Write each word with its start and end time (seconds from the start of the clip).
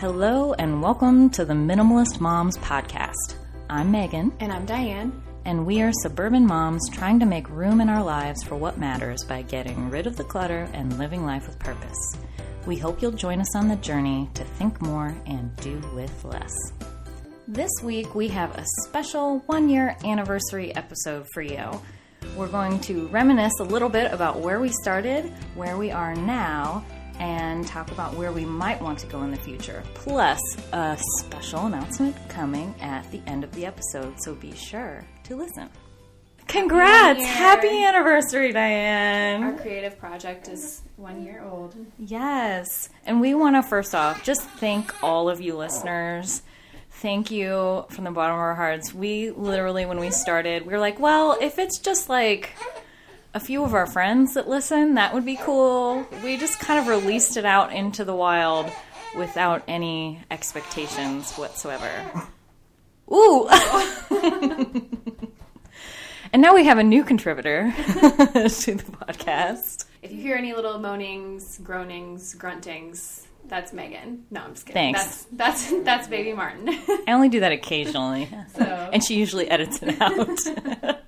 Hello, 0.00 0.54
and 0.54 0.82
welcome 0.82 1.28
to 1.30 1.44
the 1.44 1.52
Minimalist 1.52 2.20
Moms 2.20 2.56
Podcast. 2.56 3.34
I'm 3.68 3.90
Megan, 3.90 4.32
And 4.40 4.50
I'm 4.50 4.64
Diane. 4.64 5.22
and 5.44 5.66
we 5.66 5.82
are 5.82 5.92
suburban 6.02 6.46
moms 6.46 6.88
trying 6.90 7.20
to 7.20 7.26
make 7.26 7.48
room 7.50 7.82
in 7.82 7.90
our 7.90 8.02
lives 8.02 8.42
for 8.42 8.56
what 8.56 8.78
matters 8.78 9.22
by 9.24 9.42
getting 9.42 9.90
rid 9.90 10.06
of 10.06 10.16
the 10.16 10.24
clutter 10.24 10.68
and 10.72 10.98
living 10.98 11.26
life 11.26 11.46
with 11.46 11.58
purpose. 11.58 12.16
We 12.66 12.76
hope 12.78 13.02
you'll 13.02 13.12
join 13.12 13.40
us 13.40 13.54
on 13.54 13.68
the 13.68 13.76
journey 13.76 14.30
to 14.34 14.44
think 14.44 14.80
more 14.80 15.14
and 15.26 15.54
do 15.56 15.78
with 15.94 16.24
less. 16.24 16.54
This 17.46 17.70
week, 17.82 18.14
we 18.14 18.28
have 18.28 18.56
a 18.56 18.64
special 18.86 19.40
one 19.46 19.68
year 19.68 19.96
anniversary 20.02 20.74
episode 20.74 21.26
for 21.34 21.42
you. 21.42 21.68
We're 22.36 22.48
going 22.48 22.80
to 22.82 23.06
reminisce 23.08 23.60
a 23.60 23.64
little 23.64 23.88
bit 23.90 24.10
about 24.12 24.38
where 24.40 24.60
we 24.60 24.70
started, 24.82 25.24
where 25.54 25.76
we 25.76 25.90
are 25.90 26.14
now, 26.14 26.84
and 27.20 27.66
talk 27.66 27.90
about 27.92 28.14
where 28.14 28.32
we 28.32 28.44
might 28.44 28.80
want 28.80 28.98
to 28.98 29.06
go 29.06 29.22
in 29.22 29.30
the 29.30 29.36
future. 29.36 29.84
Plus, 29.94 30.40
a 30.72 30.98
special 31.18 31.66
announcement 31.66 32.16
coming 32.28 32.74
at 32.80 33.08
the 33.12 33.20
end 33.26 33.44
of 33.44 33.52
the 33.52 33.66
episode, 33.66 34.14
so 34.20 34.34
be 34.34 34.52
sure 34.54 35.04
to 35.24 35.36
listen. 35.36 35.68
Congrats! 36.48 37.20
Year. 37.20 37.28
Happy 37.28 37.84
anniversary, 37.84 38.50
Diane! 38.52 39.44
Our 39.44 39.52
creative 39.52 39.96
project 39.98 40.48
is 40.48 40.82
one 40.96 41.22
year 41.24 41.44
old. 41.48 41.76
Yes. 41.96 42.88
And 43.06 43.20
we 43.20 43.34
want 43.34 43.54
to 43.54 43.62
first 43.62 43.94
off 43.94 44.24
just 44.24 44.42
thank 44.42 45.00
all 45.04 45.28
of 45.30 45.40
you 45.40 45.56
listeners. 45.56 46.42
Thank 46.90 47.30
you 47.30 47.84
from 47.90 48.04
the 48.04 48.10
bottom 48.10 48.34
of 48.34 48.40
our 48.40 48.56
hearts. 48.56 48.92
We 48.92 49.30
literally, 49.30 49.86
when 49.86 50.00
we 50.00 50.10
started, 50.10 50.66
we 50.66 50.72
were 50.72 50.80
like, 50.80 50.98
well, 50.98 51.38
if 51.40 51.58
it's 51.58 51.78
just 51.78 52.08
like 52.08 52.50
a 53.34 53.40
few 53.40 53.64
of 53.64 53.74
our 53.74 53.86
friends 53.86 54.34
that 54.34 54.48
listen, 54.48 54.94
that 54.94 55.14
would 55.14 55.24
be 55.24 55.36
cool. 55.36 56.06
We 56.24 56.36
just 56.36 56.58
kind 56.58 56.80
of 56.80 56.88
released 56.88 57.36
it 57.36 57.44
out 57.44 57.72
into 57.72 58.04
the 58.04 58.14
wild 58.14 58.70
without 59.16 59.62
any 59.68 60.20
expectations 60.30 61.34
whatsoever. 61.36 61.90
Ooh! 63.12 63.48
and 66.32 66.42
now 66.42 66.54
we 66.54 66.64
have 66.64 66.78
a 66.78 66.84
new 66.84 67.04
contributor 67.04 67.72
to 67.86 68.74
the 68.74 68.84
podcast. 69.06 69.84
If 70.02 70.12
you 70.12 70.20
hear 70.20 70.36
any 70.36 70.52
little 70.54 70.78
moanings, 70.78 71.58
groanings, 71.58 72.34
gruntings, 72.36 73.26
that's 73.46 73.72
Megan. 73.72 74.24
No, 74.30 74.42
I'm 74.42 74.54
just 74.54 74.66
kidding. 74.66 74.94
Thanks. 74.94 75.26
That's 75.32 75.68
that's 75.70 75.84
that's 75.84 76.08
baby 76.08 76.32
Martin. 76.32 76.68
I 77.06 77.12
only 77.12 77.28
do 77.28 77.40
that 77.40 77.52
occasionally. 77.52 78.28
so 78.54 78.62
and 78.64 79.04
she 79.04 79.16
usually 79.16 79.48
edits 79.48 79.80
it 79.82 80.00
out. 80.00 81.00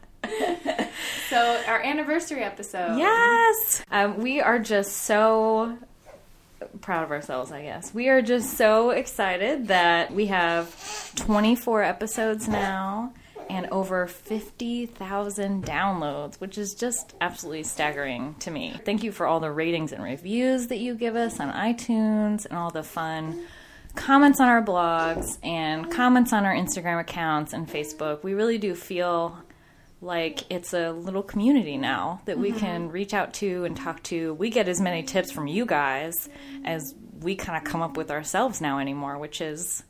So 1.32 1.62
our 1.66 1.80
anniversary 1.80 2.42
episode. 2.42 2.98
yes! 2.98 3.82
Um, 3.90 4.18
we 4.18 4.42
are 4.42 4.58
just 4.58 4.98
so 4.98 5.78
proud 6.82 7.04
of 7.04 7.10
ourselves, 7.10 7.50
I 7.50 7.62
guess. 7.62 7.94
We 7.94 8.10
are 8.10 8.20
just 8.20 8.58
so 8.58 8.90
excited 8.90 9.68
that 9.68 10.12
we 10.12 10.26
have 10.26 11.14
24 11.16 11.84
episodes 11.84 12.48
now 12.48 13.14
and 13.48 13.66
over 13.70 14.06
50,000 14.06 15.64
downloads, 15.64 16.38
which 16.38 16.58
is 16.58 16.74
just 16.74 17.14
absolutely 17.22 17.62
staggering 17.62 18.34
to 18.40 18.50
me. 18.50 18.78
Thank 18.84 19.02
you 19.02 19.10
for 19.10 19.26
all 19.26 19.40
the 19.40 19.50
ratings 19.50 19.92
and 19.92 20.04
reviews 20.04 20.66
that 20.66 20.80
you 20.80 20.94
give 20.94 21.16
us 21.16 21.40
on 21.40 21.50
iTunes 21.50 22.44
and 22.44 22.58
all 22.58 22.70
the 22.70 22.82
fun 22.82 23.42
comments 23.94 24.38
on 24.38 24.48
our 24.48 24.62
blogs 24.62 25.38
and 25.42 25.90
comments 25.90 26.34
on 26.34 26.44
our 26.44 26.54
Instagram 26.54 27.00
accounts 27.00 27.54
and 27.54 27.66
Facebook. 27.66 28.22
We 28.22 28.34
really 28.34 28.58
do 28.58 28.74
feel 28.74 29.38
like 30.02 30.50
it's 30.50 30.74
a 30.74 30.90
little 30.90 31.22
community 31.22 31.78
now 31.78 32.20
that 32.24 32.38
we 32.38 32.50
mm-hmm. 32.50 32.58
can 32.58 32.88
reach 32.90 33.14
out 33.14 33.32
to 33.34 33.64
and 33.64 33.76
talk 33.76 34.02
to. 34.04 34.34
We 34.34 34.50
get 34.50 34.68
as 34.68 34.80
many 34.80 35.04
tips 35.04 35.30
from 35.30 35.46
you 35.46 35.64
guys 35.64 36.28
as 36.64 36.94
we 37.20 37.36
kind 37.36 37.56
of 37.56 37.70
come 37.70 37.82
up 37.82 37.96
with 37.96 38.10
ourselves 38.10 38.60
now 38.60 38.80
anymore, 38.80 39.16
which 39.18 39.40
is 39.40 39.84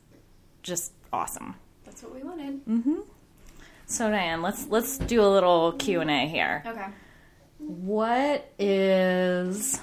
just 0.61 0.93
awesome. 1.11 1.55
That's 1.83 2.03
what 2.03 2.13
we 2.13 2.23
wanted. 2.23 2.65
Mm-hmm. 2.65 2.99
So 3.87 4.09
Diane, 4.09 4.41
let's 4.41 4.67
let's 4.67 4.97
do 4.97 5.21
a 5.21 5.27
little 5.27 5.73
Q 5.73 6.01
and 6.01 6.11
A 6.11 6.27
here. 6.27 6.63
Okay. 6.65 6.87
What 7.57 8.51
is? 8.59 9.79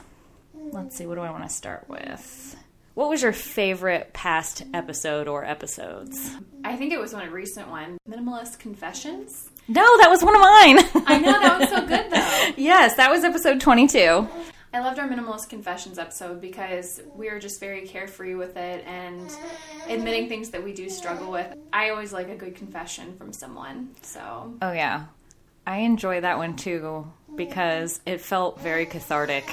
Let's 0.54 0.96
see. 0.96 1.06
What 1.06 1.16
do 1.16 1.22
I 1.22 1.30
want 1.30 1.42
to 1.44 1.50
start 1.50 1.88
with? 1.88 2.56
What 2.94 3.08
was 3.08 3.22
your 3.22 3.32
favorite 3.32 4.12
past 4.12 4.64
episode 4.74 5.26
or 5.28 5.44
episodes? 5.44 6.36
I 6.64 6.76
think 6.76 6.92
it 6.92 7.00
was 7.00 7.14
one 7.14 7.30
recent 7.30 7.68
one. 7.68 7.98
Minimalist 8.08 8.58
Confessions. 8.58 9.48
No, 9.70 9.98
that 9.98 10.10
was 10.10 10.22
one 10.24 10.34
of 10.34 10.40
mine. 10.40 11.04
I 11.06 11.18
know 11.18 11.32
that 11.32 11.60
was 11.60 11.68
so 11.68 11.80
good 11.86 12.10
though. 12.10 12.54
yes, 12.60 12.96
that 12.96 13.08
was 13.10 13.22
episode 13.22 13.60
twenty-two. 13.60 14.28
I 14.72 14.80
loved 14.80 14.98
our 14.98 15.08
Minimalist 15.08 15.48
Confessions 15.48 15.98
episode 15.98 16.40
because 16.40 17.00
we 17.14 17.30
were 17.30 17.38
just 17.38 17.58
very 17.60 17.86
carefree 17.86 18.34
with 18.34 18.56
it 18.56 18.84
and 18.86 19.32
admitting 19.88 20.28
things 20.28 20.50
that 20.50 20.62
we 20.64 20.72
do 20.72 20.88
struggle 20.88 21.30
with. 21.30 21.56
I 21.72 21.90
always 21.90 22.12
like 22.12 22.28
a 22.28 22.36
good 22.36 22.54
confession 22.56 23.16
from 23.16 23.32
someone. 23.32 23.90
So 24.02 24.54
Oh 24.62 24.72
yeah. 24.72 25.06
I 25.66 25.78
enjoy 25.78 26.20
that 26.20 26.38
one 26.38 26.56
too 26.56 27.06
because 27.36 28.00
it 28.06 28.20
felt 28.20 28.60
very 28.60 28.86
cathartic. 28.86 29.48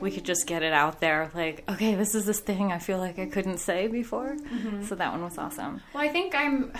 We 0.00 0.10
could 0.10 0.24
just 0.24 0.46
get 0.46 0.62
it 0.62 0.72
out 0.72 1.00
there 1.00 1.30
like, 1.34 1.64
okay, 1.68 1.94
this 1.94 2.14
is 2.14 2.24
this 2.26 2.40
thing 2.40 2.70
I 2.72 2.78
feel 2.78 2.98
like 2.98 3.18
I 3.18 3.26
couldn't 3.26 3.58
say 3.58 3.86
before. 3.88 4.36
Mm-hmm. 4.36 4.84
So 4.84 4.94
that 4.96 5.10
one 5.12 5.22
was 5.22 5.38
awesome. 5.38 5.82
Well, 5.94 6.02
I 6.04 6.08
think 6.08 6.34
I'm. 6.34 6.72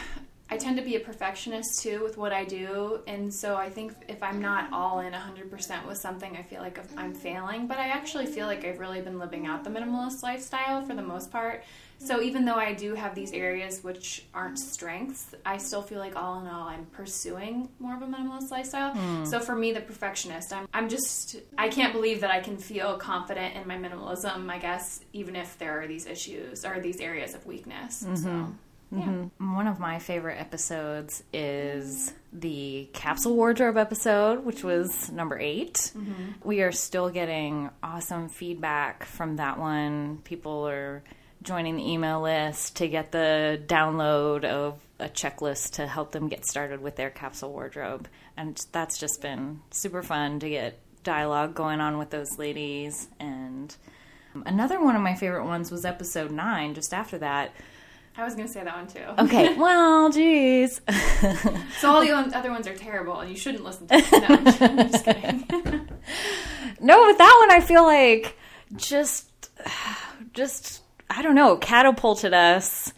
I 0.49 0.57
tend 0.57 0.77
to 0.77 0.83
be 0.83 0.95
a 0.95 1.01
perfectionist 1.01 1.83
too 1.83 2.03
with 2.05 2.17
what 2.17 2.33
I 2.33 2.45
do, 2.45 3.01
and 3.09 3.35
so 3.35 3.57
I 3.57 3.69
think 3.69 3.95
if 4.09 4.23
I'm 4.23 4.41
not 4.41 4.73
all 4.73 5.01
in 5.01 5.13
100% 5.13 5.87
with 5.87 5.99
something, 5.99 6.37
I 6.37 6.43
feel 6.43 6.61
like 6.61 6.79
I'm 6.97 7.13
failing. 7.15 7.67
But 7.67 7.79
I 7.79 7.89
actually 7.89 8.27
feel 8.27 8.47
like 8.47 8.65
I've 8.65 8.79
really 8.79 9.01
been 9.01 9.19
living 9.19 9.47
out 9.47 9.65
the 9.65 9.71
minimalist 9.71 10.23
lifestyle 10.23 10.85
for 10.85 10.95
the 10.95 11.03
most 11.03 11.33
part. 11.33 11.65
So 11.99 12.21
even 12.21 12.45
though 12.45 12.57
I 12.57 12.75
do 12.75 12.95
have 12.95 13.15
these 13.15 13.33
areas 13.33 13.83
which 13.83 14.25
aren't 14.35 14.59
strengths, 14.59 15.35
I 15.45 15.57
still 15.57 15.83
feel 15.83 15.99
like 15.99 16.15
all 16.15 16.41
in 16.41 16.47
all 16.47 16.69
I'm 16.69 16.85
pursuing 16.87 17.69
more 17.79 17.97
of 17.97 18.03
a 18.03 18.07
minimalist 18.07 18.51
lifestyle. 18.51 18.95
Hmm. 18.95 19.25
So 19.25 19.41
for 19.41 19.57
me, 19.57 19.73
the 19.73 19.81
perfectionist, 19.81 20.53
I'm, 20.53 20.69
I'm 20.73 20.89
just 20.89 21.37
I 21.59 21.69
can't 21.69 21.93
believe 21.93 22.21
that 22.21 22.31
I 22.31 22.41
can 22.41 22.57
feel 22.57 22.99
confident 22.99 23.57
in 23.57 23.67
my 23.67 23.77
minimalism. 23.77 24.49
I 24.51 24.59
guess 24.59 25.01
even 25.13 25.35
if 25.35 25.59
there 25.59 25.81
are 25.81 25.87
these 25.89 26.07
issues 26.07 26.65
or 26.65 26.79
these 26.81 27.01
areas 27.01 27.35
of 27.35 27.45
weakness. 27.47 28.05
Mm-hmm. 28.05 28.17
So. 28.17 28.55
Yeah. 28.93 29.03
Mm-hmm. 29.03 29.55
One 29.55 29.67
of 29.67 29.81
my 29.81 29.99
favorite 29.99 30.41
episodes 30.41 31.23
is 31.33 32.13
the 32.33 32.89
capsule 32.93 33.35
wardrobe 33.35 33.77
episode, 33.77 34.45
which 34.45 34.63
was 34.63 35.11
number 35.11 35.39
8 35.39 35.75
mm-hmm. 35.75 36.13
We 36.45 36.63
are 36.63 36.73
still 36.73 37.11
getting 37.11 37.71
awesome 37.83 38.29
feedback 38.29 39.05
from 39.05 39.37
that 39.37 39.59
one. 39.59 40.19
People 40.25 40.69
are 40.69 41.03
joining 41.43 41.77
the 41.77 41.91
email 41.91 42.23
list 42.23 42.77
to 42.77 42.89
get 42.89 43.13
the 43.13 43.61
download 43.67 44.45
of 44.45 44.81
a 44.99 45.09
checklist 45.09 45.73
to 45.73 45.87
help 45.87 46.13
them 46.13 46.29
get 46.29 46.45
started 46.47 46.81
with 46.81 46.97
their 46.97 47.11
capsule 47.11 47.53
wardrobe. 47.53 48.09
And 48.37 48.61
that's 48.73 48.99
just 48.99 49.21
been 49.21 49.61
super 49.71 50.03
fun 50.03 50.41
to 50.41 50.49
get 50.49 50.79
dialogue 51.03 51.55
going 51.55 51.81
on 51.81 51.99
with 51.99 52.11
those 52.11 52.39
ladies. 52.39 53.09
And 53.21 53.75
um, 54.35 54.43
another 54.47 54.83
one 54.83 54.97
of 54.97 55.03
my 55.03 55.15
favorite 55.15 55.47
ones 55.47 55.71
was 55.71 55.85
episode 55.85 56.31
nine, 56.31 56.75
just 56.75 56.93
after 56.93 57.19
that. 57.19 57.53
I 58.19 58.25
was 58.25 58.35
gonna 58.35 58.49
say 58.49 58.65
that 58.65 58.75
one 58.77 58.87
too. 58.87 59.01
Okay, 59.25 59.55
well, 59.59 60.11
geez. 60.11 60.81
So 61.79 61.91
all 61.91 62.01
the 62.01 62.13
other 62.13 62.51
ones 62.51 62.67
are 62.67 62.75
terrible, 62.75 63.21
and 63.21 63.31
you 63.31 63.37
shouldn't 63.37 63.65
listen 63.65 63.87
to 63.89 63.97
them. 64.11 64.45
No, 64.45 64.83
I'm 64.83 64.91
just 64.91 65.05
kidding. 65.05 65.89
no, 66.81 67.07
but 67.07 67.19
that 67.19 67.37
one 67.41 67.51
I 67.51 67.61
feel 67.65 67.85
like 67.85 68.37
just, 68.77 69.51
just 70.33 70.83
I 71.11 71.23
don't 71.23 71.35
know, 71.35 71.57
catapulted 71.59 72.33
us 72.35 72.93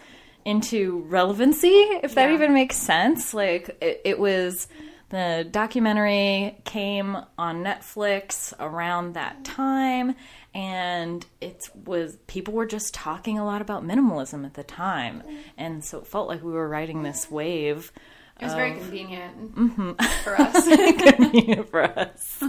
into 0.45 1.01
relevancy, 1.09 1.69
if 2.03 2.15
that 2.15 2.29
Yeah. 2.29 2.35
even 2.35 2.55
makes 2.55 2.77
sense. 2.77 3.35
Like 3.35 3.77
it, 3.83 4.01
it 4.05 4.19
was 4.19 4.69
the 5.11 5.47
documentary 5.51 6.59
came 6.65 7.17
on 7.37 7.65
Netflix 7.65 8.53
around 8.61 9.15
that 9.15 9.43
time 9.45 10.15
and 10.55 11.27
it 11.41 11.69
was 11.85 12.17
people 12.27 12.55
were 12.55 12.67
just 12.67 12.95
talking 12.95 13.39
a 13.39 13.45
lot 13.45 13.61
about 13.61 13.85
minimalism 13.85 14.45
at 14.45 14.55
the 14.55 14.65
time 14.65 15.23
and 15.57 15.85
so 15.85 15.99
it 15.99 16.07
felt 16.07 16.29
like 16.29 16.43
we 16.43 16.53
were 16.53 16.69
riding 16.69 17.03
this 17.03 17.31
wave 17.31 17.93
It 18.41 18.45
was 18.45 18.55
very 18.55 18.73
convenient 18.73 19.97
for 20.25 20.35
us. 20.41 20.65
convenient 21.03 21.69
for 21.71 21.83
us. 21.83 22.43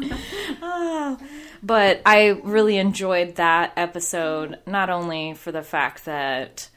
Ah. 0.61 1.17
but 1.63 2.01
I 2.05 2.39
really 2.43 2.77
enjoyed 2.77 3.35
that 3.35 3.73
episode, 3.75 4.59
not 4.65 4.89
only 4.89 5.33
for 5.33 5.51
the 5.51 5.63
fact 5.63 6.05
that 6.05 6.69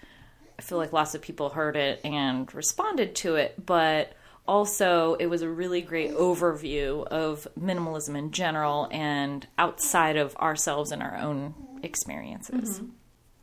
I 0.58 0.62
feel 0.62 0.78
like 0.78 0.92
lots 0.92 1.14
of 1.14 1.20
people 1.22 1.50
heard 1.50 1.76
it 1.76 2.00
and 2.04 2.52
responded 2.54 3.14
to 3.16 3.36
it, 3.36 3.64
but 3.64 4.12
also 4.46 5.14
it 5.14 5.26
was 5.26 5.42
a 5.42 5.48
really 5.48 5.80
great 5.80 6.12
overview 6.12 7.06
of 7.06 7.46
minimalism 7.58 8.16
in 8.16 8.30
general 8.32 8.88
and 8.90 9.46
outside 9.58 10.16
of 10.16 10.34
ourselves 10.36 10.92
and 10.92 11.02
our 11.02 11.16
own 11.16 11.54
experiences. 11.82 12.80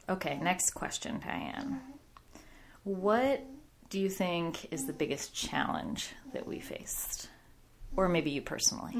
Okay, 0.07 0.39
next 0.41 0.71
question, 0.71 1.19
Diane. 1.25 1.79
What 2.83 3.45
do 3.89 3.99
you 3.99 4.09
think 4.09 4.71
is 4.71 4.85
the 4.85 4.93
biggest 4.93 5.33
challenge 5.33 6.09
that 6.33 6.47
we 6.47 6.59
faced? 6.59 7.29
Or 7.95 8.07
maybe 8.07 8.31
you 8.31 8.41
personally? 8.41 8.93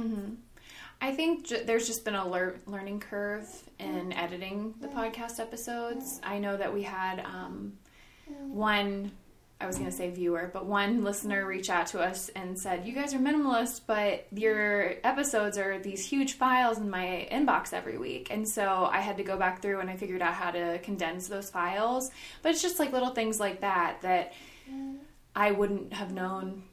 I 1.01 1.13
think 1.13 1.45
j- 1.45 1.63
there's 1.63 1.87
just 1.87 2.03
been 2.05 2.15
a 2.15 2.27
lear- 2.27 2.59
learning 2.65 2.99
curve 2.99 3.47
in 3.79 4.11
editing 4.13 4.73
the 4.81 4.87
podcast 4.87 5.39
episodes. 5.39 6.19
I 6.23 6.39
know 6.39 6.57
that 6.57 6.73
we 6.73 6.83
had 6.83 7.19
um, 7.21 7.73
one, 8.47 9.11
I 9.61 9.67
was 9.67 9.75
going 9.75 9.89
to 9.89 9.95
say 9.95 10.09
viewer, 10.09 10.50
but 10.53 10.65
one 10.65 11.03
listener 11.03 11.45
reached 11.45 11.69
out 11.69 11.88
to 11.88 12.00
us 12.00 12.29
and 12.29 12.57
said, 12.57 12.88
You 12.88 12.94
guys 12.94 13.13
are 13.13 13.19
minimalist, 13.19 13.81
but 13.85 14.25
your 14.31 14.94
episodes 15.03 15.57
are 15.57 15.79
these 15.79 16.06
huge 16.06 16.33
files 16.33 16.77
in 16.77 16.89
my 16.89 17.27
inbox 17.29 17.73
every 17.73 17.97
week. 17.97 18.29
And 18.31 18.47
so 18.47 18.89
I 18.89 19.01
had 19.01 19.17
to 19.17 19.23
go 19.23 19.38
back 19.38 19.61
through 19.61 19.81
and 19.81 19.89
I 19.89 19.97
figured 19.97 20.21
out 20.21 20.33
how 20.33 20.51
to 20.51 20.79
condense 20.79 21.27
those 21.27 21.50
files. 21.50 22.09
But 22.41 22.53
it's 22.53 22.61
just 22.61 22.79
like 22.79 22.94
little 22.94 23.09
things 23.09 23.38
like 23.38 23.59
that 23.59 24.01
that 24.01 24.31
I 25.35 25.51
wouldn't 25.51 25.91
have 25.91 26.13
known 26.13 26.63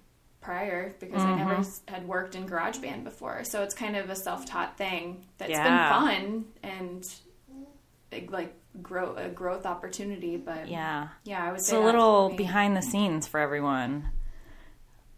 prior 0.41 0.95
because 1.01 1.23
I 1.23 1.35
never 1.35 1.57
mm-hmm. 1.57 1.93
had 1.93 2.07
worked 2.07 2.37
in 2.37 2.49
GarageBand 2.49 3.03
before. 3.03 3.43
So 3.43 3.65
it's 3.65 3.75
kind 3.75 3.97
of 3.97 4.11
a 4.11 4.15
self-taught 4.17 4.79
thing 4.79 5.25
that's 5.39 5.51
Yeah. 5.51 5.65
been 5.65 6.01
fun 6.01 6.45
and 6.63 8.31
like 8.31 8.55
grow 8.83 9.15
a 9.17 9.29
growth 9.29 9.67
opportunity. 9.67 10.37
But 10.37 10.69
yeah, 10.69 11.09
Yeah. 11.25 11.45
I 11.45 11.53
was. 11.53 11.63
It's 11.63 11.73
a 11.73 11.81
little 11.81 12.31
behind 12.31 12.77
the 12.77 12.83
scenes 12.83 13.27
for 13.27 13.41
everyone 13.41 14.11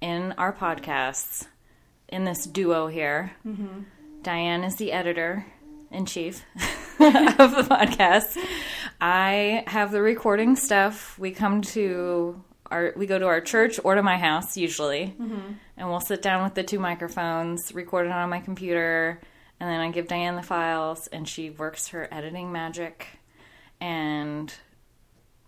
in 0.01 0.33
our 0.39 0.53
podcasts, 0.53 1.47
in 2.09 2.25
this 2.25 2.47
duo 2.47 2.87
here. 2.87 3.33
Mm-hmm. 3.47 3.83
Diane 4.23 4.65
is 4.65 4.77
the 4.77 4.93
editor 4.93 5.47
in 5.91 6.07
chief 6.07 6.45
of 7.01 7.55
the 7.55 7.67
podcast. 7.69 8.37
I 9.01 9.65
have 9.67 9.91
the 9.93 10.03
recording 10.03 10.57
stuff. 10.57 11.19
We 11.19 11.31
come 11.33 11.63
to 11.63 12.43
our, 12.71 12.93
we 12.97 13.07
go 13.07 13.19
to 13.19 13.27
our 13.27 13.41
church 13.41 13.81
or 13.83 13.95
to 13.95 14.03
my 14.03 14.19
house 14.19 14.57
usually, 14.57 15.15
Mm-hmm. 15.21 15.53
and 15.77 15.89
we'll 15.89 16.01
sit 16.01 16.21
down 16.23 16.45
with 16.45 16.55
the 16.55 16.63
two 16.63 16.79
microphones, 16.79 17.73
record 17.75 18.07
it 18.07 18.13
on 18.13 18.29
my 18.29 18.41
computer, 18.41 19.21
and 19.61 19.69
then 19.71 19.81
I 19.81 19.91
give 19.91 20.07
Diane 20.09 20.37
the 20.37 20.43
files, 20.43 21.07
and 21.09 21.27
she 21.29 21.51
works 21.51 21.89
her 21.89 22.07
editing 22.13 22.53
magic 22.53 23.07
and 23.81 24.53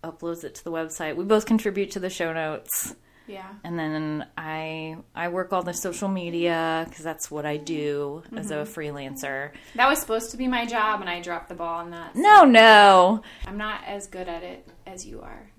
uploads 0.03 0.43
it 0.43 0.55
to 0.55 0.63
the 0.63 0.71
website. 0.71 1.15
We 1.15 1.23
both 1.25 1.45
contribute 1.45 1.91
to 1.91 1.99
the 1.99 2.09
show 2.09 2.33
notes, 2.33 2.95
Yeah. 3.27 3.47
and 3.63 3.77
then 3.77 4.25
I 4.37 4.97
I 5.13 5.27
work 5.29 5.53
all 5.53 5.61
the 5.63 5.73
social 5.73 6.07
media 6.09 6.85
because 6.89 7.03
that's 7.03 7.29
what 7.29 7.45
I 7.45 7.57
do 7.57 8.23
as 8.35 8.49
a 8.51 8.55
Mm-hmm. 8.55 8.79
freelancer. 8.79 9.51
That 9.75 9.87
was 9.87 9.99
supposed 9.99 10.31
to 10.31 10.37
be 10.37 10.47
my 10.47 10.65
job, 10.65 11.01
and 11.01 11.09
I 11.09 11.21
dropped 11.21 11.49
the 11.49 11.55
ball 11.55 11.79
on 11.79 11.91
that. 11.91 12.15
No, 12.15 12.43
no, 12.45 13.21
I'm 13.45 13.57
not 13.57 13.81
as 13.85 14.07
good 14.07 14.27
at 14.27 14.43
it 14.43 14.67
as 14.87 15.05
you 15.05 15.21
are. 15.21 15.51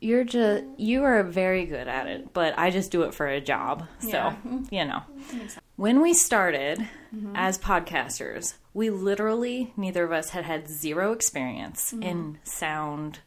you're 0.00 0.22
just 0.24 0.64
you 0.76 1.02
are 1.04 1.22
very 1.24 1.66
good 1.66 1.88
at 1.88 2.06
it, 2.06 2.32
but 2.32 2.58
I 2.58 2.70
just 2.70 2.90
do 2.90 3.02
it 3.02 3.14
for 3.14 3.26
a 3.26 3.40
job. 3.40 3.86
So 4.00 4.08
Yeah. 4.10 4.34
you 4.70 4.84
know. 4.84 5.02
When 5.78 6.00
we 6.02 6.12
started 6.12 6.86
Mm-hmm. 7.16 7.36
as 7.36 7.56
podcasters, 7.58 8.52
we 8.74 8.90
literally, 8.90 9.72
neither 9.78 10.04
of 10.04 10.12
us 10.12 10.28
had 10.30 10.44
had 10.44 10.68
zero 10.68 11.12
experience 11.12 11.90
Mm-hmm. 11.92 12.02
in 12.02 12.38
sound 12.44 13.20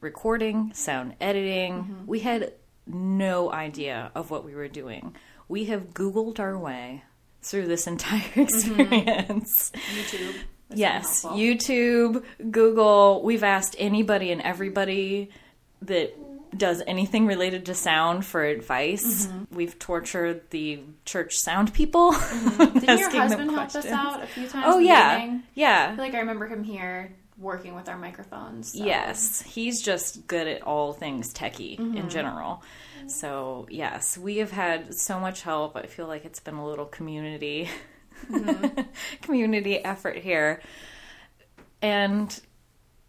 recording, 0.00 0.72
sound 0.72 1.14
editing. 1.20 1.74
Mm-hmm. 1.74 2.06
We 2.06 2.20
had 2.20 2.52
no 2.86 3.52
idea 3.52 4.10
of 4.14 4.30
what 4.30 4.44
we 4.46 4.54
were 4.54 4.68
doing. 4.68 5.14
We 5.46 5.64
have 5.66 5.92
Googled 5.92 6.38
our 6.40 6.56
way 6.56 7.02
through 7.42 7.66
this 7.66 7.86
entire 7.94 8.20
Mm-hmm. 8.20 8.40
experience. 8.40 9.72
YouTube. 9.74 10.32
been 10.70 10.78
Yes. 10.78 11.22
YouTube, 11.24 12.24
Google. 12.50 13.22
We've 13.24 13.44
asked 13.44 13.76
anybody 13.78 14.32
and 14.32 14.40
everybody 14.40 15.28
that 15.82 16.16
does 16.56 16.82
anything 16.86 17.26
related 17.26 17.66
to 17.66 17.74
sound 17.74 18.24
for 18.24 18.44
advice. 18.44 19.26
Mm-hmm. 19.26 19.54
We've 19.56 19.78
tortured 19.78 20.50
the 20.50 20.80
church 21.04 21.36
sound 21.36 21.72
people. 21.74 22.12
Didn't 22.58 22.84
your 22.98 23.10
husband 23.10 23.50
help 23.50 23.74
us 23.74 23.86
out 23.86 24.22
a 24.22 24.26
few 24.26 24.48
times? 24.48 24.64
Oh 24.68 24.78
yeah. 24.78 25.18
I 25.20 25.40
yeah. 25.54 25.94
feel 25.94 26.04
like 26.04 26.14
I 26.14 26.20
remember 26.20 26.46
him 26.46 26.64
here 26.64 27.14
working 27.38 27.74
with 27.74 27.88
our 27.88 27.98
microphones. 27.98 28.72
so- 28.72 28.84
Yes, 28.84 29.42
he's 29.42 29.82
just 29.82 30.26
good 30.26 30.46
at 30.48 30.62
all 30.62 30.92
things 30.92 31.34
techie 31.34 31.78
Mm-hmm. 31.78 31.96
in 31.96 32.08
general. 32.08 32.62
So 33.08 33.66
yes, 33.70 34.16
we 34.18 34.38
have 34.38 34.50
had 34.50 34.94
so 34.94 35.20
much 35.20 35.42
help. 35.42 35.76
I 35.76 35.86
feel 35.86 36.06
like 36.08 36.24
it's 36.24 36.40
been 36.40 36.54
a 36.54 36.66
little 36.66 36.86
community 36.86 37.68
Mm-hmm. 38.30 38.80
community 39.22 39.84
effort 39.84 40.16
here. 40.16 40.62
And 41.82 42.40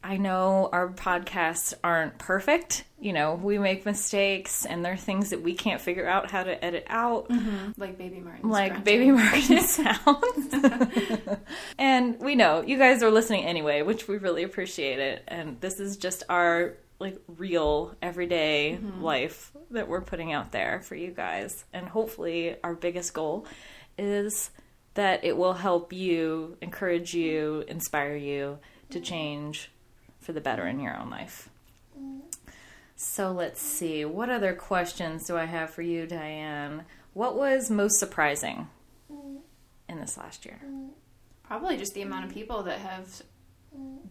I 0.07 0.15
know 0.15 0.69
our 0.71 0.87
podcasts 0.87 1.73
aren't 1.83 2.17
perfect. 2.17 2.85
You 2.97 3.11
know, 3.11 3.35
we 3.35 3.59
make 3.59 3.85
mistakes 3.85 4.65
and 4.65 4.83
there 4.83 4.93
are 4.93 4.97
things 4.97 5.31
that 5.31 5.41
we 5.41 5.53
can't 5.53 5.81
figure 5.81 6.07
out 6.07 6.31
how 6.31 6.43
to 6.43 6.63
edit 6.63 6.85
out. 6.87 7.27
Mm-hmm. 7.27 7.73
Like 7.75 7.97
Baby 7.97 8.21
Martin. 8.21 8.49
like 8.49 8.85
baby 8.85 9.11
Martin 9.11 9.59
sounds. 9.63 10.55
and 11.77 12.21
we 12.21 12.35
know 12.35 12.61
you 12.61 12.77
guys 12.77 13.03
are 13.03 13.11
listening 13.11 13.43
anyway, 13.43 13.81
which 13.81 14.07
we 14.07 14.17
really 14.17 14.43
appreciate 14.43 14.99
it. 14.99 15.25
And 15.27 15.59
this 15.59 15.81
is 15.81 15.97
just 15.97 16.23
our 16.29 16.75
like 16.99 17.17
real 17.27 17.93
everyday 18.01 18.79
mm-hmm. 18.81 19.03
life 19.03 19.51
that 19.71 19.89
we're 19.89 19.99
putting 19.99 20.31
out 20.31 20.53
there 20.53 20.79
for 20.83 20.95
you 20.95 21.11
guys. 21.11 21.65
And 21.73 21.85
hopefully 21.85 22.55
our 22.63 22.75
biggest 22.75 23.13
goal 23.13 23.45
is 23.97 24.51
that 24.93 25.25
it 25.25 25.35
will 25.35 25.53
help 25.53 25.91
you, 25.91 26.55
encourage 26.61 27.13
you, 27.13 27.65
inspire 27.67 28.15
you 28.15 28.59
to 28.91 28.99
mm-hmm. 28.99 29.03
change 29.03 29.69
for 30.27 30.33
the 30.33 30.41
better 30.41 30.67
in 30.67 30.81
your 30.81 30.93
own 30.99 31.09
life. 31.09 31.47
So 32.97 33.31
let's 33.31 33.61
see. 33.61 34.03
What 34.03 34.29
other 34.29 34.53
questions 34.53 35.25
do 35.25 35.37
I 35.37 35.45
have 35.45 35.69
for 35.69 35.81
you, 35.81 36.05
Diane? 36.05 36.83
What 37.13 37.37
was 37.37 37.71
most 37.71 37.97
surprising 37.97 38.67
in 39.87 39.99
this 40.01 40.17
last 40.17 40.45
year? 40.45 40.59
Probably 41.43 41.77
just 41.77 41.93
the 41.93 42.01
amount 42.01 42.25
of 42.25 42.33
people 42.33 42.63
that 42.63 42.79
have 42.79 43.21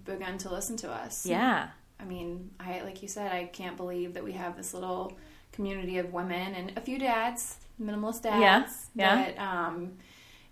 begun 0.06 0.38
to 0.38 0.50
listen 0.50 0.78
to 0.78 0.90
us. 0.90 1.26
Yeah. 1.26 1.68
I 2.00 2.04
mean, 2.06 2.50
I 2.58 2.80
like 2.80 3.02
you 3.02 3.08
said, 3.08 3.30
I 3.30 3.44
can't 3.44 3.76
believe 3.76 4.14
that 4.14 4.24
we 4.24 4.32
have 4.32 4.56
this 4.56 4.72
little 4.72 5.18
community 5.52 5.98
of 5.98 6.14
women 6.14 6.54
and 6.54 6.72
a 6.78 6.80
few 6.80 6.98
dads, 6.98 7.58
minimalist 7.78 8.22
dads, 8.22 8.40
Yeah, 8.40 8.66
yeah. 8.94 9.16
that 9.16 9.38
um, 9.38 9.98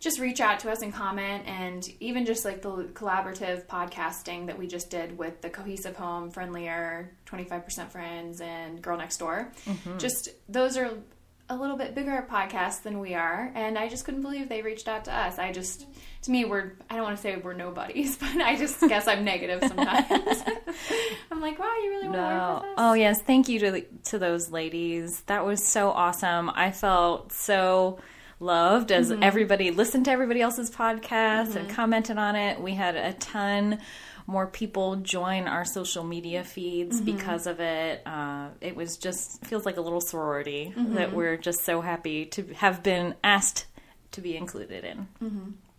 just 0.01 0.19
reach 0.19 0.41
out 0.41 0.61
to 0.61 0.71
us 0.71 0.83
and 0.83 0.93
comment, 0.93 1.45
and 1.47 1.87
even 2.01 2.27
just 2.27 2.45
like 2.45 2.63
the 2.63 2.85
collaborative 2.93 3.67
podcasting 3.67 4.47
that 4.47 4.59
we 4.59 4.67
just 4.67 4.91
did 4.91 5.17
with 5.17 5.41
the 5.41 5.51
Cohesive 5.51 5.97
Home, 5.97 6.31
Friendlier, 6.31 7.11
Twenty 7.25 7.45
Five 7.45 7.65
Percent 7.65 7.91
Friends, 7.91 8.41
and 8.41 8.83
Girl 8.83 8.99
Next 8.99 9.19
Door. 9.19 9.53
Mm-hmm. 9.67 9.99
Just 9.99 10.29
those 10.49 10.77
are 10.77 10.91
a 11.51 11.57
little 11.57 11.77
bit 11.77 11.95
bigger 11.95 12.27
podcasts 12.31 12.83
than 12.83 13.01
we 13.01 13.15
are, 13.15 13.53
and 13.55 13.79
I 13.79 13.89
just 13.89 14.05
couldn't 14.05 14.23
believe 14.23 14.49
they 14.49 14.63
reached 14.63 14.89
out 14.89 15.05
to 15.07 15.15
us. 15.15 15.39
I 15.39 15.53
just, 15.53 15.87
to 16.23 16.31
me, 16.31 16.45
we're 16.45 16.73
I 16.89 16.97
don't 16.97 17.05
want 17.05 17.17
to 17.17 17.23
say 17.23 17.37
we're 17.37 17.53
nobodies, 17.53 18.17
but 18.21 18.37
I 18.41 18.57
just 18.57 18.81
guess 18.81 19.07
I'm 19.07 19.25
negative 19.25 19.63
sometimes. 19.63 20.07
I'm 21.31 21.41
like, 21.41 21.59
wow, 21.59 21.75
you 21.83 21.91
really 21.91 22.09
want 22.09 22.19
to 22.19 22.23
work 22.23 22.63
with 22.63 22.71
us? 22.71 22.75
Oh 22.79 22.93
yes, 22.95 23.21
thank 23.23 23.49
you 23.49 23.59
to 23.61 23.81
to 23.83 24.19
those 24.19 24.51
ladies. 24.51 25.21
That 25.23 25.45
was 25.45 25.65
so 25.65 25.91
awesome. 25.91 26.51
I 26.55 26.71
felt 26.71 27.33
so 27.33 27.99
loved 28.45 28.93
as 28.93 29.11
mm-hmm. 29.11 29.23
everybody 29.23 29.71
listened 29.71 30.05
to 30.05 30.11
everybody 30.11 30.41
else's 30.41 30.71
podcast 30.71 31.57
and 31.57 31.67
mm-hmm. 31.67 31.75
commented 31.75 32.19
on 32.19 32.37
it. 32.37 32.61
We 32.61 32.75
had 32.75 32.97
a 32.97 33.13
ton 33.15 33.81
more 34.27 34.47
people 34.47 34.97
join 34.97 35.49
our 35.49 35.65
social 35.65 36.03
media 36.03 36.45
feeds 36.45 36.97
mm-hmm. 36.97 37.17
because 37.17 37.47
of 37.47 37.61
it. 37.61 38.03
Uh, 38.07 38.49
it 38.61 38.75
was 38.75 38.97
just 38.97 39.45
feels 39.45 39.67
like 39.67 39.77
a 39.77 39.81
little 39.81 40.01
sorority 40.01 40.73
that 40.95 41.13
we're 41.13 41.37
just 41.37 41.65
so 41.65 41.81
happy 41.81 42.27
to 42.27 42.43
have 42.55 42.83
been 42.83 43.15
asked 43.23 43.67
to 44.13 44.21
be 44.21 44.37
included 44.37 44.85
in. 44.85 45.09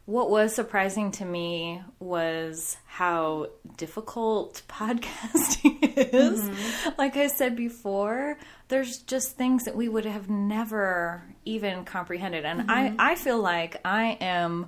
What 0.06 0.30
was 0.30 0.54
surprising 0.54 1.12
to 1.14 1.26
me 1.26 1.82
was 2.00 2.78
how 2.86 3.48
difficult 3.76 4.62
podcasting 4.70 5.80
is. 5.98 6.42
Mm-hmm. 6.42 6.90
Like 6.98 7.18
I 7.18 7.28
said 7.28 7.56
before, 7.56 8.38
there's 8.68 9.00
just 9.00 9.36
things 9.36 9.66
that 9.66 9.76
we 9.76 9.90
would 9.90 10.06
have 10.06 10.30
never 10.30 11.24
even 11.44 11.86
comprehended. 11.86 12.46
And 12.46 12.72
I, 12.72 12.90
mm-hmm. 12.90 12.96
I 13.00 13.16
feel 13.16 13.40
like 13.42 13.82
I 13.84 14.18
am 14.22 14.68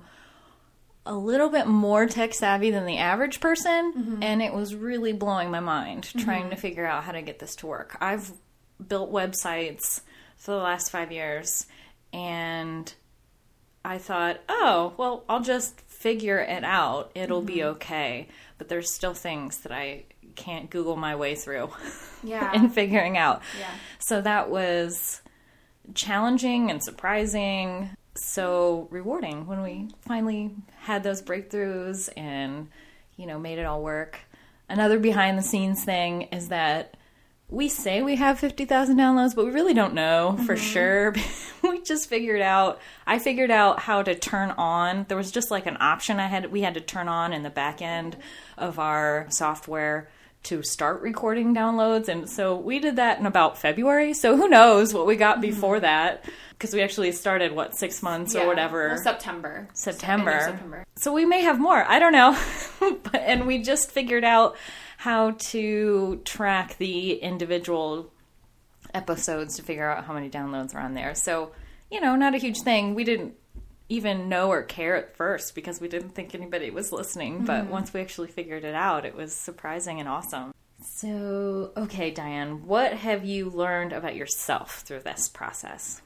a 1.06 1.14
little 1.14 1.48
bit 1.48 1.66
more 1.66 2.06
tech 2.06 2.34
savvy 2.34 2.70
than 2.70 2.84
the 2.84 2.98
average 2.98 3.40
person, 3.40 3.92
mm-hmm. 3.96 4.22
and 4.22 4.42
it 4.42 4.52
was 4.52 4.74
really 4.74 5.12
blowing 5.12 5.50
my 5.50 5.60
mind 5.60 6.12
trying 6.18 6.50
to 6.50 6.56
figure 6.56 6.84
out 6.84 7.02
how 7.02 7.12
to 7.12 7.22
get 7.22 7.38
this 7.38 7.56
to 7.56 7.66
work. 7.66 7.96
I've 8.00 8.30
built 8.86 9.10
websites 9.10 10.02
for 10.36 10.50
the 10.50 10.58
last 10.58 10.90
five 10.90 11.10
years, 11.10 11.66
and 12.12 12.92
I 13.84 13.98
thought, 13.98 14.40
oh, 14.48 14.92
well, 14.96 15.24
I'll 15.28 15.42
just 15.42 15.80
figure 15.82 16.38
it 16.38 16.64
out. 16.64 17.10
It'll 17.14 17.42
be 17.42 17.56
mm-hmm. 17.56 17.70
okay. 17.76 18.28
But 18.58 18.68
there's 18.68 18.92
still 18.92 19.14
things 19.14 19.58
that 19.58 19.72
I 19.72 20.04
can't 20.36 20.70
Google 20.70 20.96
my 20.96 21.16
way 21.16 21.34
through 21.34 21.70
Yeah. 22.22 22.52
in 22.52 22.70
figuring 22.70 23.16
out. 23.16 23.42
Yeah. 23.58 23.70
So 23.98 24.20
that 24.20 24.50
was 24.50 25.20
challenging 25.94 26.70
and 26.70 26.82
surprising, 26.82 27.90
so 28.14 28.88
rewarding 28.90 29.46
when 29.46 29.62
we 29.62 29.88
finally 30.00 30.54
had 30.80 31.02
those 31.02 31.22
breakthroughs 31.22 32.08
and, 32.16 32.68
you 33.16 33.26
know, 33.26 33.38
made 33.38 33.58
it 33.58 33.64
all 33.64 33.82
work. 33.82 34.18
Another 34.68 34.98
behind 34.98 35.38
the 35.38 35.42
scenes 35.42 35.84
thing 35.84 36.22
is 36.22 36.48
that 36.48 36.96
we 37.50 37.68
say 37.68 38.02
we 38.02 38.16
have 38.16 38.38
50,000 38.38 38.96
downloads, 38.96 39.34
but 39.34 39.46
we 39.46 39.50
really 39.50 39.72
don't 39.72 39.94
know 39.94 40.38
for 40.44 40.54
mm-hmm. 40.54 40.64
sure. 40.64 41.14
we 41.62 41.80
just 41.80 42.08
figured 42.08 42.42
out 42.42 42.80
I 43.06 43.18
figured 43.18 43.50
out 43.50 43.80
how 43.80 44.02
to 44.02 44.14
turn 44.14 44.50
on 44.52 45.06
there 45.08 45.16
was 45.16 45.30
just 45.30 45.50
like 45.50 45.66
an 45.66 45.76
option 45.80 46.20
I 46.20 46.26
had 46.26 46.52
we 46.52 46.62
had 46.62 46.74
to 46.74 46.80
turn 46.80 47.08
on 47.08 47.32
in 47.32 47.42
the 47.42 47.50
back 47.50 47.82
end 47.82 48.16
of 48.56 48.78
our 48.78 49.26
software 49.30 50.08
to 50.44 50.62
start 50.62 51.02
recording 51.02 51.54
downloads 51.54 52.08
and 52.08 52.28
so 52.28 52.54
we 52.56 52.78
did 52.78 52.96
that 52.96 53.18
in 53.18 53.26
about 53.26 53.58
February 53.58 54.14
so 54.14 54.36
who 54.36 54.48
knows 54.48 54.94
what 54.94 55.06
we 55.06 55.16
got 55.16 55.38
mm-hmm. 55.38 55.50
before 55.50 55.80
that 55.80 56.24
because 56.50 56.72
we 56.74 56.80
actually 56.80 57.12
started 57.12 57.52
what 57.52 57.76
6 57.76 58.02
months 58.02 58.34
Yeah. 58.34 58.44
or 58.44 58.46
whatever 58.46 58.88
Well, 58.88 58.98
September. 58.98 59.68
September. 59.72 60.40
September. 60.40 60.84
So 60.96 61.12
we 61.12 61.24
may 61.24 61.42
have 61.42 61.58
more. 61.60 61.84
I 61.88 61.98
don't 61.98 62.12
know. 62.12 62.38
But- 63.02 63.16
and 63.16 63.46
we 63.46 63.62
just 63.62 63.90
figured 63.90 64.24
out 64.24 64.56
how 64.98 65.30
to 65.38 66.20
track 66.24 66.76
the 66.78 67.12
individual 67.14 68.12
episodes 68.92 69.54
to 69.54 69.62
figure 69.62 69.88
out 69.88 70.04
how 70.04 70.12
many 70.12 70.28
downloads 70.28 70.74
are 70.74 70.80
on 70.80 70.94
there. 70.94 71.14
So, 71.14 71.52
you 71.88 72.00
know, 72.00 72.16
not 72.16 72.34
a 72.34 72.38
huge 72.38 72.62
thing. 72.62 72.96
We 72.96 73.04
didn't 73.04 73.34
even 73.88 74.28
know 74.28 74.50
or 74.50 74.64
care 74.64 74.96
at 74.96 75.16
first 75.16 75.54
because 75.54 75.80
we 75.80 75.86
didn't 75.86 76.16
think 76.16 76.34
anybody 76.34 76.70
was 76.70 76.90
listening. 76.90 77.44
But 77.44 77.62
mm-hmm. 77.62 77.70
once 77.70 77.94
we 77.94 78.00
actually 78.00 78.26
figured 78.26 78.64
it 78.64 78.74
out, 78.74 79.04
it 79.04 79.14
was 79.14 79.32
surprising 79.32 80.00
and 80.00 80.08
awesome. 80.08 80.52
So, 80.82 81.70
okay, 81.76 82.10
Diane, 82.10 82.66
what 82.66 82.92
have 82.92 83.24
you 83.24 83.50
learned 83.50 83.92
about 83.92 84.16
yourself 84.16 84.80
through 84.80 85.02
this 85.02 85.28
process? 85.28 86.02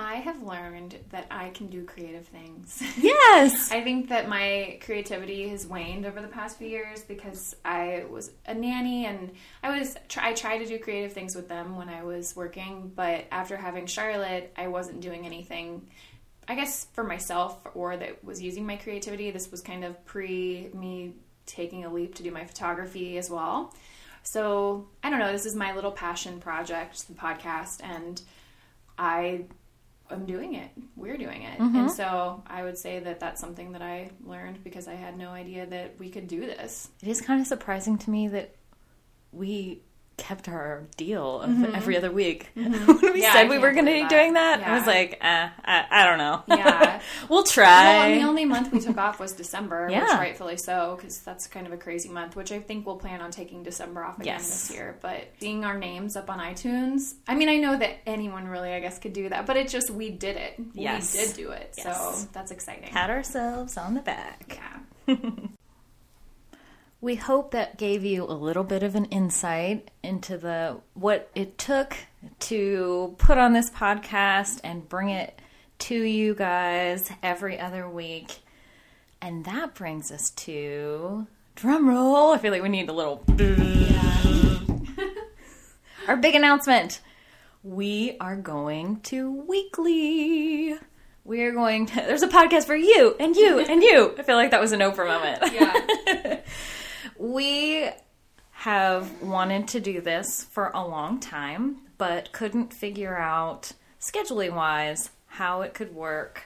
I 0.00 0.14
have 0.14 0.42
learned 0.42 0.96
that 1.10 1.26
I 1.30 1.50
can 1.50 1.66
do 1.66 1.84
creative 1.84 2.26
things. 2.26 2.82
Yes. 3.00 3.70
I 3.70 3.82
think 3.82 4.08
that 4.08 4.28
my 4.28 4.78
creativity 4.84 5.48
has 5.48 5.66
waned 5.66 6.04
over 6.06 6.20
the 6.20 6.28
past 6.28 6.58
few 6.58 6.68
years 6.68 7.02
because 7.02 7.54
I 7.64 8.04
was 8.10 8.30
a 8.46 8.54
nanny 8.54 9.06
and 9.06 9.32
I 9.62 9.78
was 9.78 9.96
I 10.16 10.32
tried 10.32 10.58
to 10.58 10.66
do 10.66 10.78
creative 10.78 11.12
things 11.12 11.36
with 11.36 11.48
them 11.48 11.76
when 11.76 11.88
I 11.88 12.02
was 12.02 12.34
working, 12.34 12.92
but 12.94 13.26
after 13.30 13.56
having 13.56 13.86
Charlotte, 13.86 14.52
I 14.56 14.68
wasn't 14.68 15.00
doing 15.00 15.26
anything. 15.26 15.86
I 16.48 16.54
guess 16.54 16.86
for 16.92 17.04
myself 17.04 17.58
or 17.74 17.96
that 17.96 18.24
was 18.24 18.42
using 18.42 18.66
my 18.66 18.76
creativity. 18.76 19.30
This 19.30 19.50
was 19.50 19.60
kind 19.60 19.84
of 19.84 20.04
pre 20.06 20.70
me 20.74 21.14
taking 21.46 21.84
a 21.84 21.92
leap 21.92 22.14
to 22.16 22.22
do 22.22 22.30
my 22.30 22.44
photography 22.44 23.18
as 23.18 23.30
well. 23.30 23.74
So 24.22 24.88
I 25.02 25.10
don't 25.10 25.18
know. 25.18 25.32
This 25.32 25.46
is 25.46 25.54
my 25.54 25.74
little 25.74 25.92
passion 25.92 26.40
project, 26.40 27.06
the 27.06 27.14
podcast, 27.14 27.82
and 27.82 28.20
I 28.98 29.44
am 30.10 30.26
doing 30.26 30.54
it. 30.54 30.70
We're 30.96 31.16
doing 31.16 31.42
it. 31.42 31.58
Mm-hmm. 31.58 31.76
And 31.76 31.90
so 31.90 32.42
I 32.46 32.62
would 32.62 32.78
say 32.78 33.00
that 33.00 33.20
that's 33.20 33.40
something 33.40 33.72
that 33.72 33.82
I 33.82 34.10
learned 34.24 34.62
because 34.64 34.88
I 34.88 34.94
had 34.94 35.16
no 35.16 35.30
idea 35.30 35.66
that 35.66 35.98
we 35.98 36.10
could 36.10 36.26
do 36.26 36.40
this. 36.40 36.90
It 37.02 37.08
is 37.08 37.20
kind 37.20 37.40
of 37.40 37.46
surprising 37.46 37.98
to 37.98 38.10
me 38.10 38.28
that 38.28 38.54
we 39.32 39.82
kept 40.20 40.48
our 40.48 40.84
deal 40.96 41.40
of 41.40 41.74
every 41.74 41.96
other 41.96 42.10
week. 42.12 42.48
when 42.54 42.70
we 42.72 42.78
Mm-hmm. 42.78 43.16
Yeah, 43.16 43.32
said 43.32 43.46
I 43.46 43.48
we 43.50 43.58
were 43.58 43.72
going 43.72 43.86
to 43.86 43.92
be 43.92 44.00
that. 44.02 44.10
doing 44.10 44.34
that, 44.34 44.62
I 44.62 44.74
was 44.78 44.86
like, 44.86 45.18
eh, 45.20 45.48
I, 45.64 45.84
I 45.90 46.04
don't 46.06 46.18
know. 46.18 46.42
Yeah. 46.48 47.00
we'll 47.28 47.42
try. 47.42 47.84
Well, 47.84 48.02
and 48.02 48.20
the 48.22 48.26
only 48.26 48.44
month 48.44 48.72
we 48.72 48.80
took 48.80 48.96
off 48.98 49.18
was 49.18 49.32
December, 49.32 49.86
which 49.86 49.94
Yeah. 49.96 50.18
rightfully 50.18 50.56
so, 50.58 50.94
because 50.96 51.18
that's 51.20 51.46
kind 51.48 51.66
of 51.66 51.72
a 51.72 51.76
crazy 51.76 52.08
month, 52.08 52.36
which 52.36 52.52
I 52.52 52.60
think 52.60 52.86
we'll 52.86 52.96
plan 52.98 53.20
on 53.20 53.30
taking 53.30 53.62
December 53.62 54.04
off 54.04 54.18
again 54.20 54.34
Yes. 54.34 54.48
this 54.68 54.76
year. 54.76 54.96
But 55.00 55.24
seeing 55.40 55.64
our 55.64 55.76
names 55.78 56.14
up 56.16 56.30
on 56.30 56.38
iTunes, 56.38 57.14
I 57.26 57.34
mean, 57.34 57.48
I 57.48 57.56
know 57.56 57.76
that 57.78 57.98
anyone 58.06 58.46
really, 58.46 58.72
I 58.72 58.80
guess, 58.80 58.98
could 58.98 59.12
do 59.12 59.28
that, 59.30 59.46
but 59.46 59.56
it 59.56 59.68
just, 59.68 59.90
we 59.90 60.10
did 60.10 60.36
it. 60.36 60.54
Yes. 60.74 61.12
We 61.14 61.20
did 61.26 61.36
do 61.36 61.50
it. 61.50 61.74
Yes. 61.78 62.22
So 62.22 62.28
that's 62.32 62.50
exciting. 62.50 62.90
Pat 62.90 63.10
ourselves 63.10 63.76
on 63.76 63.94
the 63.94 64.00
back. 64.02 64.58
Yeah. 65.06 65.16
We 67.02 67.14
hope 67.14 67.52
that 67.52 67.78
gave 67.78 68.04
you 68.04 68.24
a 68.24 68.32
little 68.34 68.62
bit 68.64 68.82
of 68.82 68.94
an 68.94 69.06
insight 69.06 69.90
into 70.02 70.36
the 70.36 70.80
what 70.92 71.30
it 71.34 71.56
took 71.56 71.96
to 72.40 73.14
put 73.16 73.38
on 73.38 73.54
this 73.54 73.70
podcast 73.70 74.60
and 74.62 74.86
bring 74.86 75.08
it 75.08 75.40
to 75.78 75.94
you 75.94 76.34
guys 76.34 77.10
every 77.22 77.58
other 77.58 77.88
week. 77.88 78.40
And 79.22 79.46
that 79.46 79.74
brings 79.74 80.12
us 80.12 80.28
to 80.30 81.26
drum 81.54 81.88
roll. 81.88 82.32
I 82.32 82.38
feel 82.38 82.52
like 82.52 82.62
we 82.62 82.68
need 82.68 82.90
a 82.90 82.92
little 82.92 83.24
our 86.06 86.18
big 86.18 86.34
announcement. 86.34 87.00
We 87.62 88.18
are 88.20 88.36
going 88.36 89.00
to 89.02 89.30
weekly. 89.30 90.76
We 91.24 91.42
are 91.44 91.52
going 91.52 91.86
to 91.86 91.94
there's 91.94 92.22
a 92.22 92.28
podcast 92.28 92.64
for 92.64 92.76
you 92.76 93.16
and 93.18 93.34
you 93.36 93.58
and 93.58 93.82
you. 93.82 94.14
I 94.18 94.22
feel 94.22 94.36
like 94.36 94.50
that 94.50 94.60
was 94.60 94.72
an 94.72 94.80
Oprah 94.80 95.06
moment. 95.06 95.54
Yeah. 95.54 96.40
We 97.20 97.86
have 98.52 99.20
wanted 99.20 99.68
to 99.68 99.80
do 99.80 100.00
this 100.00 100.42
for 100.42 100.70
a 100.72 100.82
long 100.82 101.20
time, 101.20 101.76
but 101.98 102.32
couldn't 102.32 102.72
figure 102.72 103.14
out 103.14 103.72
scheduling 104.00 104.54
wise 104.54 105.10
how 105.26 105.60
it 105.60 105.74
could 105.74 105.94
work. 105.94 106.44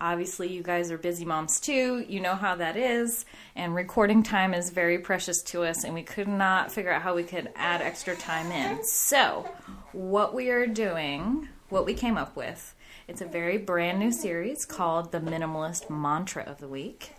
Obviously, 0.00 0.52
you 0.52 0.64
guys 0.64 0.90
are 0.90 0.98
busy 0.98 1.24
moms 1.24 1.60
too. 1.60 2.04
You 2.08 2.18
know 2.18 2.34
how 2.34 2.56
that 2.56 2.76
is. 2.76 3.24
And 3.54 3.72
recording 3.72 4.24
time 4.24 4.52
is 4.52 4.70
very 4.70 4.98
precious 4.98 5.42
to 5.42 5.62
us, 5.62 5.84
and 5.84 5.94
we 5.94 6.02
could 6.02 6.26
not 6.26 6.72
figure 6.72 6.90
out 6.90 7.02
how 7.02 7.14
we 7.14 7.22
could 7.22 7.48
add 7.54 7.80
extra 7.80 8.16
time 8.16 8.50
in. 8.50 8.82
So, 8.82 9.48
what 9.92 10.34
we 10.34 10.50
are 10.50 10.66
doing, 10.66 11.46
what 11.68 11.86
we 11.86 11.94
came 11.94 12.18
up 12.18 12.34
with, 12.34 12.74
it's 13.06 13.20
a 13.20 13.26
very 13.26 13.58
brand 13.58 14.00
new 14.00 14.10
series 14.10 14.64
called 14.64 15.12
The 15.12 15.20
Minimalist 15.20 15.88
Mantra 15.88 16.42
of 16.42 16.58
the 16.58 16.66
Week. 16.66 17.12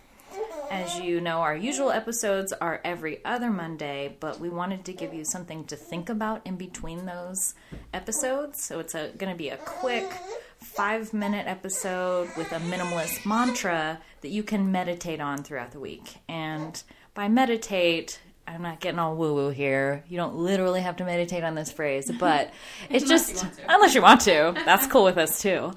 As 0.72 0.98
you 0.98 1.20
know, 1.20 1.42
our 1.42 1.54
usual 1.54 1.90
episodes 1.90 2.50
are 2.54 2.80
every 2.82 3.22
other 3.26 3.50
Monday, 3.50 4.16
but 4.20 4.40
we 4.40 4.48
wanted 4.48 4.86
to 4.86 4.94
give 4.94 5.12
you 5.12 5.22
something 5.22 5.64
to 5.66 5.76
think 5.76 6.08
about 6.08 6.46
in 6.46 6.56
between 6.56 7.04
those 7.04 7.54
episodes. 7.92 8.64
So 8.64 8.80
it's 8.80 8.94
going 8.94 9.30
to 9.30 9.36
be 9.36 9.50
a 9.50 9.58
quick 9.58 10.10
five 10.56 11.12
minute 11.12 11.46
episode 11.46 12.30
with 12.38 12.50
a 12.52 12.58
minimalist 12.58 13.26
mantra 13.26 14.00
that 14.22 14.28
you 14.30 14.42
can 14.42 14.72
meditate 14.72 15.20
on 15.20 15.42
throughout 15.42 15.72
the 15.72 15.78
week. 15.78 16.16
And 16.26 16.82
by 17.12 17.28
meditate, 17.28 18.18
I'm 18.48 18.62
not 18.62 18.80
getting 18.80 18.98
all 18.98 19.14
woo 19.14 19.34
woo 19.34 19.50
here. 19.50 20.04
You 20.08 20.16
don't 20.16 20.36
literally 20.36 20.80
have 20.80 20.96
to 20.96 21.04
meditate 21.04 21.44
on 21.44 21.54
this 21.54 21.70
phrase, 21.70 22.10
but 22.18 22.50
it's 22.88 23.06
just 23.06 23.44
you 23.44 23.50
unless 23.68 23.94
you 23.94 24.00
want 24.00 24.22
to. 24.22 24.54
That's 24.64 24.86
cool 24.86 25.04
with 25.04 25.18
us 25.18 25.42
too. 25.42 25.74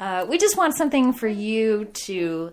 Uh, 0.00 0.26
we 0.28 0.36
just 0.36 0.56
want 0.56 0.74
something 0.74 1.12
for 1.12 1.28
you 1.28 1.84
to 2.06 2.52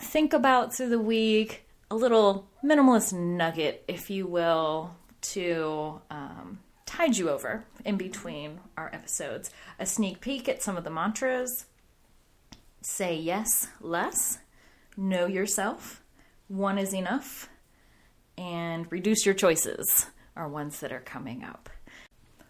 think 0.00 0.32
about 0.32 0.74
through 0.74 0.88
the 0.88 0.98
week, 0.98 1.66
a 1.90 1.96
little 1.96 2.48
minimalist 2.64 3.12
nugget, 3.12 3.84
if 3.86 4.10
you 4.10 4.26
will, 4.26 4.96
to 5.20 6.00
um, 6.10 6.60
tide 6.86 7.16
you 7.16 7.28
over 7.28 7.64
in 7.84 7.96
between 7.96 8.60
our 8.76 8.90
episodes. 8.92 9.50
A 9.78 9.86
sneak 9.86 10.20
peek 10.20 10.48
at 10.48 10.62
some 10.62 10.76
of 10.76 10.84
the 10.84 10.90
mantras 10.90 11.66
say 12.82 13.14
yes 13.14 13.68
less, 13.80 14.38
know 14.96 15.26
yourself, 15.26 16.02
one 16.48 16.78
is 16.78 16.94
enough, 16.94 17.50
and 18.38 18.90
reduce 18.90 19.26
your 19.26 19.34
choices 19.34 20.06
are 20.34 20.48
ones 20.48 20.80
that 20.80 20.92
are 20.92 21.00
coming 21.00 21.44
up. 21.44 21.68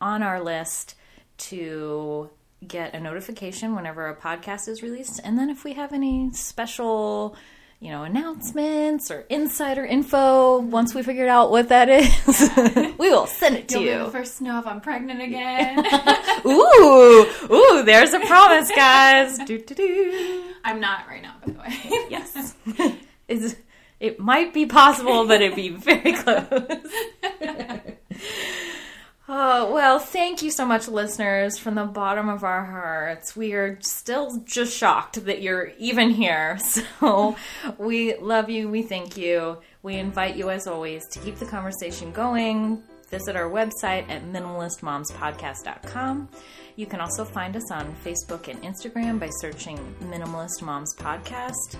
on 0.00 0.22
our 0.22 0.40
list 0.40 0.94
to 1.36 2.30
get 2.66 2.94
a 2.94 3.00
notification 3.00 3.74
whenever 3.74 4.08
a 4.08 4.16
podcast 4.16 4.68
is 4.68 4.82
released. 4.82 5.20
And 5.24 5.36
then 5.36 5.50
if 5.50 5.64
we 5.64 5.72
have 5.72 5.92
any 5.92 6.32
special 6.32 7.36
you 7.84 7.90
know, 7.90 8.02
announcements 8.02 9.10
or 9.10 9.26
insider 9.28 9.84
info. 9.84 10.58
Once 10.58 10.94
we 10.94 11.02
figured 11.02 11.28
out 11.28 11.50
what 11.50 11.68
that 11.68 11.90
is, 11.90 12.94
we 12.98 13.10
will 13.10 13.26
send 13.26 13.56
it 13.56 13.68
to 13.68 13.74
You'll 13.74 13.84
you. 13.84 14.04
the 14.06 14.10
first 14.10 14.40
know 14.40 14.58
if 14.58 14.66
I'm 14.66 14.80
pregnant 14.80 15.20
again. 15.20 15.84
Ooh, 16.46 17.26
ooh, 17.52 17.82
there's 17.84 18.14
a 18.14 18.20
promise, 18.20 18.70
guys. 18.74 19.36
do, 19.46 19.58
do, 19.58 19.74
do. 19.74 20.44
I'm 20.64 20.80
not 20.80 21.06
right 21.06 21.20
now, 21.20 21.34
by 21.44 21.52
the 21.52 21.58
way. 21.58 22.06
Yes. 22.08 22.54
It's, 23.28 23.54
it 24.00 24.18
might 24.18 24.54
be 24.54 24.64
possible, 24.64 25.26
but 25.26 25.42
it'd 25.42 25.54
be 25.54 25.68
very 25.68 26.14
close. 26.14 26.46
Oh, 29.26 29.72
well, 29.72 29.98
thank 29.98 30.42
you 30.42 30.50
so 30.50 30.66
much, 30.66 30.86
listeners, 30.86 31.56
from 31.56 31.76
the 31.76 31.86
bottom 31.86 32.28
of 32.28 32.44
our 32.44 32.62
hearts. 32.62 33.34
We 33.34 33.54
are 33.54 33.78
still 33.80 34.42
just 34.44 34.76
shocked 34.76 35.24
that 35.24 35.40
you're 35.40 35.72
even 35.78 36.10
here. 36.10 36.58
So 37.00 37.36
we 37.78 38.18
love 38.18 38.50
you. 38.50 38.68
We 38.68 38.82
thank 38.82 39.16
you. 39.16 39.56
We 39.82 39.94
invite 39.96 40.36
you, 40.36 40.50
as 40.50 40.66
always, 40.66 41.06
to 41.08 41.20
keep 41.20 41.36
the 41.36 41.46
conversation 41.46 42.12
going. 42.12 42.82
Visit 43.10 43.36
our 43.36 43.48
website 43.48 44.08
at 44.10 44.24
minimalistmomspodcast.com. 44.24 46.28
You 46.76 46.86
can 46.86 47.00
also 47.00 47.24
find 47.24 47.56
us 47.56 47.70
on 47.70 47.94
Facebook 48.04 48.48
and 48.48 48.60
Instagram 48.62 49.20
by 49.20 49.30
searching 49.40 49.78
Minimalist 50.02 50.62
Moms 50.62 50.94
Podcast. 50.96 51.76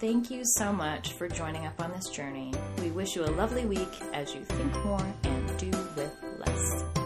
Thank 0.00 0.30
you 0.30 0.42
so 0.44 0.72
much 0.72 1.12
for 1.12 1.28
joining 1.28 1.66
up 1.66 1.80
on 1.80 1.92
this 1.92 2.08
journey. 2.08 2.52
We 2.82 2.90
wish 2.90 3.14
you 3.14 3.24
a 3.24 3.30
lovely 3.32 3.64
week 3.64 4.00
as 4.12 4.34
you 4.34 4.42
think 4.42 4.84
more 4.84 5.06
and 5.24 5.56
do 5.56 5.70
with 5.96 6.23
less. 6.46 7.03